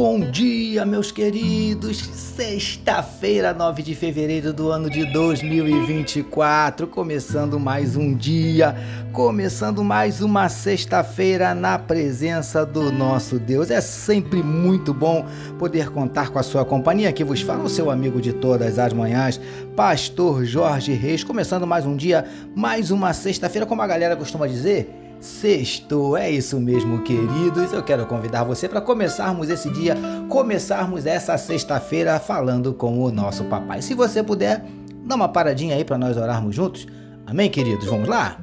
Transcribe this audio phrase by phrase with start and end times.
[0.00, 1.98] Bom dia, meus queridos!
[1.98, 8.76] Sexta-feira, 9 de fevereiro do ano de 2024, começando mais um dia,
[9.12, 13.72] começando mais uma sexta-feira na presença do nosso Deus.
[13.72, 15.26] É sempre muito bom
[15.58, 17.08] poder contar com a sua companhia.
[17.08, 19.40] Aqui vos fala o seu amigo de todas as manhãs,
[19.74, 22.24] Pastor Jorge Reis, começando mais um dia,
[22.54, 25.07] mais uma sexta-feira, como a galera costuma dizer.
[25.20, 27.72] Sexto, é isso mesmo, queridos.
[27.72, 29.96] Eu quero convidar você para começarmos esse dia,
[30.28, 33.82] começarmos essa sexta-feira falando com o nosso papai.
[33.82, 34.64] Se você puder,
[35.04, 36.86] dá uma paradinha aí para nós orarmos juntos.
[37.26, 37.86] Amém, queridos?
[37.86, 38.38] Vamos lá?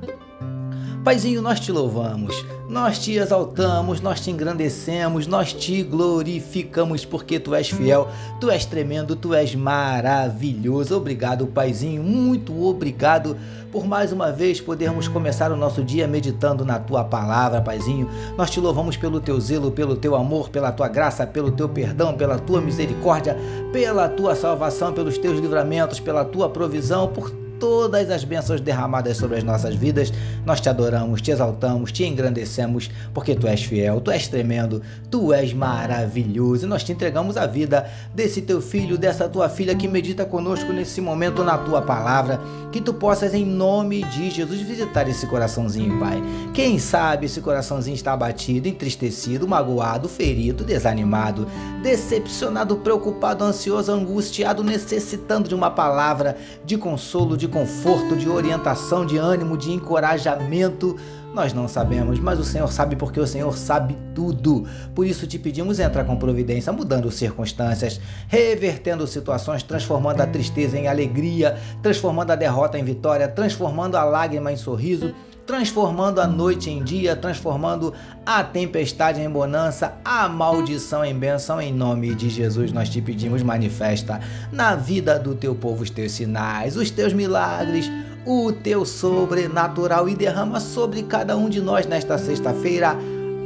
[1.05, 7.53] Paizinho, nós te louvamos, nós te exaltamos, nós te engrandecemos, nós te glorificamos porque tu
[7.53, 8.07] és fiel,
[8.41, 10.97] tu és tremendo, tu és maravilhoso.
[10.97, 13.37] Obrigado, Paizinho, muito obrigado
[13.71, 18.09] por mais uma vez podermos começar o nosso dia meditando na tua palavra, Paizinho.
[18.35, 22.15] Nós te louvamos pelo teu zelo, pelo teu amor, pela tua graça, pelo teu perdão,
[22.15, 23.37] pela tua misericórdia,
[23.71, 29.37] pela tua salvação, pelos teus livramentos, pela tua provisão, por todas as bênçãos derramadas sobre
[29.37, 30.11] as nossas vidas.
[30.45, 35.33] Nós te adoramos, te exaltamos, te engrandecemos, porque tu és fiel, tu és tremendo, tu
[35.33, 36.65] és maravilhoso.
[36.65, 40.71] E nós te entregamos a vida desse teu filho, dessa tua filha que medita conosco
[40.71, 42.39] nesse momento na tua palavra.
[42.71, 46.21] Que tu possas, em nome de Jesus, visitar esse coraçãozinho, Pai.
[46.53, 51.47] Quem sabe esse coraçãozinho está abatido, entristecido, magoado, ferido, desanimado,
[51.81, 59.05] decepcionado, preocupado, ansioso, angustiado, necessitando de uma palavra de consolo, de de conforto, de orientação,
[59.05, 60.97] de ânimo, de encorajamento.
[61.33, 64.65] Nós não sabemos, mas o Senhor sabe porque o Senhor sabe tudo.
[64.95, 70.87] Por isso te pedimos entrar com providência, mudando circunstâncias, revertendo situações, transformando a tristeza em
[70.87, 75.13] alegria, transformando a derrota em vitória, transformando a lágrima em sorriso
[75.45, 77.93] transformando a noite em dia, transformando
[78.25, 81.61] a tempestade em bonança, a maldição em bênção.
[81.61, 84.19] Em nome de Jesus, nós te pedimos, manifesta
[84.51, 87.89] na vida do teu povo os teus sinais, os teus milagres,
[88.25, 92.97] o teu sobrenatural e derrama sobre cada um de nós nesta sexta-feira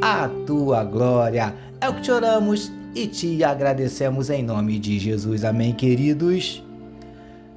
[0.02, 1.54] a tua glória.
[1.82, 5.44] É o que te oramos e te agradecemos em nome de Jesus.
[5.44, 6.69] Amém, queridos.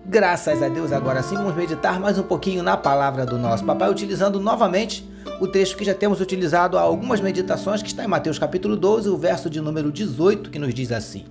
[0.04, 3.88] Graças a Deus, agora sim vamos meditar mais um pouquinho na palavra do nosso papai,
[3.88, 5.08] utilizando novamente
[5.40, 9.08] o texto que já temos utilizado há algumas meditações, que está em Mateus capítulo 12,
[9.08, 11.24] o verso de número 18, que nos diz assim: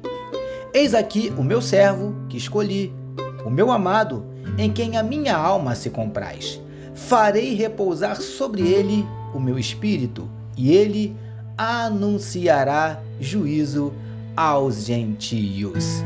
[0.74, 2.94] Eis aqui o meu servo que escolhi,
[3.46, 4.26] o meu amado,
[4.58, 6.60] em quem a minha alma se compraz.
[6.96, 11.14] Farei repousar sobre ele o meu espírito, e ele
[11.58, 13.94] anunciará juízo
[14.36, 16.02] aos gentios.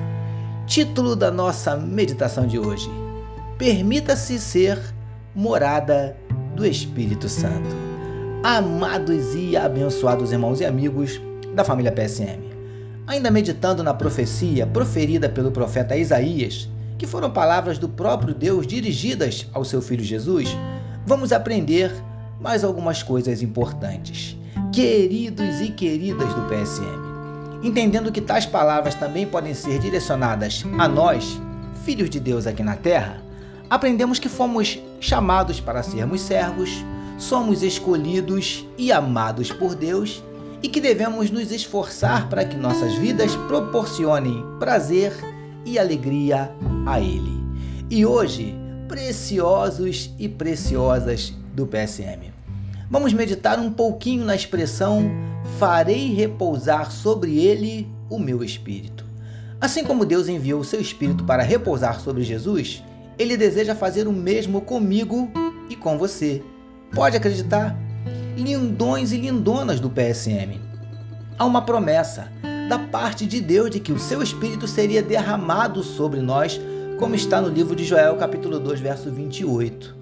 [0.67, 2.89] Título da nossa meditação de hoje:
[3.55, 4.79] Permita-se ser
[5.35, 6.17] morada
[6.55, 7.69] do Espírito Santo.
[8.43, 11.21] Amados e abençoados irmãos e amigos
[11.53, 12.49] da família PSM,
[13.05, 19.47] ainda meditando na profecia proferida pelo profeta Isaías, que foram palavras do próprio Deus dirigidas
[19.53, 20.49] ao seu filho Jesus,
[21.05, 21.91] vamos aprender
[22.41, 24.35] mais algumas coisas importantes.
[24.73, 27.14] Queridos e queridas do PSM,
[27.65, 31.41] entendendo que tais palavras também podem ser direcionadas a nós,
[31.83, 33.23] filhos de Deus aqui na terra,
[33.67, 36.69] aprendemos que fomos chamados para sermos servos,
[37.17, 40.23] somos escolhidos e amados por Deus
[40.61, 45.11] e que devemos nos esforçar para que nossas vidas proporcionem prazer
[45.65, 46.51] e alegria
[46.85, 47.43] a Ele.
[47.89, 48.55] E hoje,
[48.87, 52.31] preciosos e preciosas do PSM,
[52.89, 55.09] vamos meditar um pouquinho na expressão
[55.59, 59.05] farei repousar sobre ele o meu espírito.
[59.59, 62.83] Assim como Deus enviou o seu espírito para repousar sobre Jesus,
[63.17, 65.31] ele deseja fazer o mesmo comigo
[65.69, 66.43] e com você.
[66.93, 67.75] Pode acreditar?
[68.35, 70.59] Lindões e lindonas do PSM.
[71.37, 72.31] Há uma promessa
[72.67, 76.59] da parte de Deus de que o seu espírito seria derramado sobre nós,
[76.99, 79.95] como está no livro de Joel, capítulo 2, verso 28.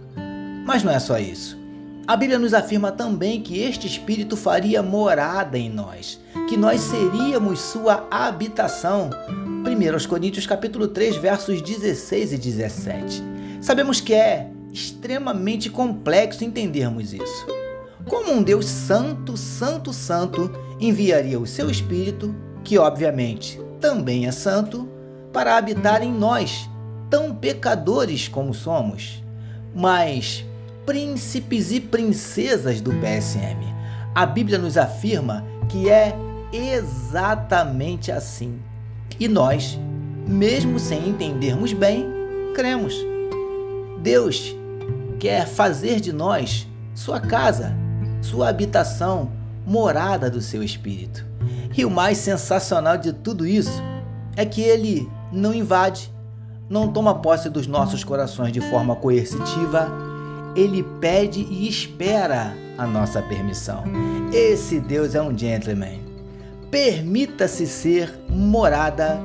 [0.65, 1.62] Mas não é só isso.
[2.05, 6.19] A Bíblia nos afirma também que este Espírito faria morada em nós,
[6.49, 9.09] que nós seríamos sua habitação.
[9.29, 13.23] 1 Coríntios capítulo 3, versos 16 e 17.
[13.61, 17.47] Sabemos que é extremamente complexo entendermos isso.
[18.05, 20.51] Como um Deus santo, santo, santo
[20.81, 22.35] enviaria o seu Espírito,
[22.65, 24.89] que obviamente também é santo,
[25.31, 26.69] para habitar em nós,
[27.09, 29.23] tão pecadores como somos?
[29.73, 30.43] Mas
[30.85, 33.73] príncipes e princesas do PSM.
[34.13, 36.15] A Bíblia nos afirma que é
[36.51, 38.59] exatamente assim.
[39.19, 39.79] E nós,
[40.27, 42.05] mesmo sem entendermos bem,
[42.53, 42.93] cremos.
[44.01, 44.55] Deus
[45.19, 47.73] quer fazer de nós sua casa,
[48.21, 49.31] sua habitação,
[49.65, 51.25] morada do seu espírito.
[51.75, 53.81] E o mais sensacional de tudo isso
[54.35, 56.13] é que ele não invade,
[56.69, 60.12] não toma posse dos nossos corações de forma coercitiva,
[60.55, 63.83] ele pede e espera a nossa permissão.
[64.31, 65.99] Esse Deus é um gentleman.
[66.69, 69.19] Permita-se ser morada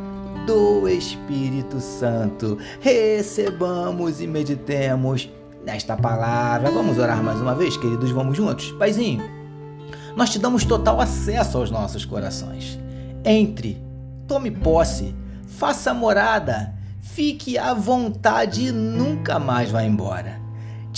[0.46, 2.58] do Espírito Santo.
[2.80, 5.30] Recebamos e meditemos
[5.64, 6.70] nesta palavra.
[6.70, 8.10] Vamos orar mais uma vez, queridos?
[8.10, 8.70] Vamos juntos?
[8.72, 9.22] Paizinho,
[10.16, 12.78] nós te damos total acesso aos nossos corações.
[13.24, 13.82] Entre,
[14.26, 15.14] tome posse,
[15.46, 20.47] faça morada, fique à vontade e nunca mais vá embora.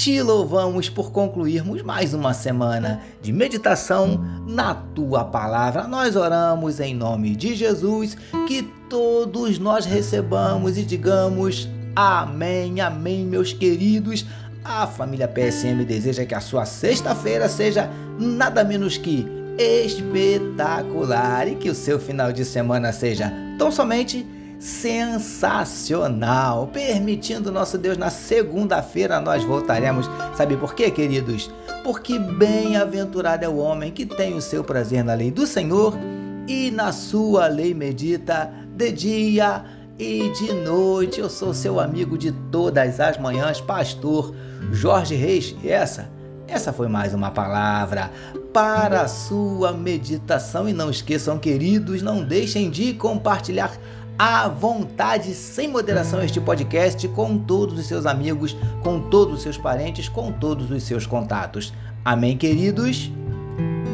[0.01, 5.87] Te louvamos por concluirmos mais uma semana de meditação na tua palavra.
[5.87, 8.17] Nós oramos em nome de Jesus,
[8.49, 14.25] que todos nós recebamos e digamos amém, amém, meus queridos.
[14.65, 19.27] A família PSM deseja que a sua sexta-feira seja nada menos que
[19.59, 24.27] espetacular e que o seu final de semana seja tão somente
[24.61, 26.69] sensacional.
[26.69, 30.09] Permitindo nosso Deus, na segunda-feira nós voltaremos.
[30.37, 31.51] Sabe por quê, queridos?
[31.83, 35.99] Porque bem-aventurado é o homem que tem o seu prazer na lei do Senhor
[36.47, 39.65] e na sua lei medita de dia
[39.99, 41.21] e de noite.
[41.21, 44.35] Eu sou seu amigo de todas as manhãs, pastor
[44.71, 45.57] Jorge Reis.
[45.63, 46.11] E essa,
[46.47, 48.11] essa foi mais uma palavra
[48.53, 50.69] para a sua meditação.
[50.69, 53.73] E não esqueçam, queridos, não deixem de compartilhar
[54.21, 59.57] à vontade, sem moderação, este podcast com todos os seus amigos, com todos os seus
[59.57, 61.73] parentes, com todos os seus contatos.
[62.05, 63.11] Amém, queridos?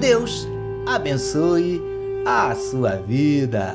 [0.01, 0.49] Deus
[0.85, 1.81] abençoe
[2.27, 3.73] a sua vida.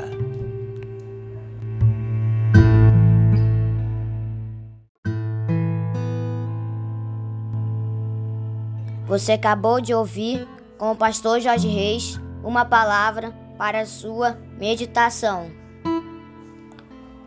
[9.07, 10.45] Você acabou de ouvir
[10.77, 15.60] com o pastor Jorge Reis uma palavra para a sua meditação.